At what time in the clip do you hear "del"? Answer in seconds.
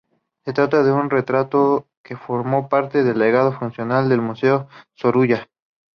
3.03-3.19, 4.09-4.19